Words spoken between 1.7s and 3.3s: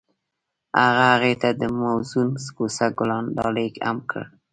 موزون کوڅه ګلان